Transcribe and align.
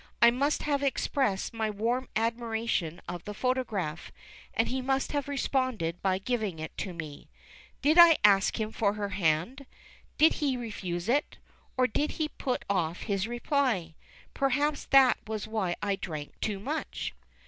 I 0.19 0.31
must 0.31 0.63
have 0.63 0.81
expressed 0.81 1.53
my 1.53 1.69
warm 1.69 2.09
admiration 2.15 3.01
of 3.07 3.23
the 3.25 3.35
photograph, 3.35 4.11
and 4.55 4.67
he 4.67 4.81
must 4.81 5.11
have 5.11 5.27
responded 5.27 6.01
by 6.01 6.17
giving 6.17 6.57
it 6.57 6.75
to 6.79 6.91
me. 6.91 7.29
Did 7.83 7.99
I 7.99 8.17
ask 8.23 8.59
him 8.59 8.71
for 8.71 8.93
her 8.93 9.09
hand? 9.09 9.67
Did 10.17 10.33
he 10.41 10.57
refuse 10.57 11.07
it? 11.07 11.37
or 11.77 11.85
did 11.85 12.13
he 12.13 12.29
put 12.29 12.65
off 12.67 13.03
his 13.03 13.27
reply? 13.27 13.93
Perhaps 14.33 14.85
that 14.85 15.19
was 15.27 15.45
why 15.47 15.75
I 15.83 15.97
drank 15.97 16.31
too 16.41 16.57
much. 16.59 17.13